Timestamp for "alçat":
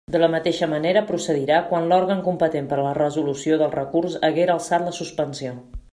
4.59-4.89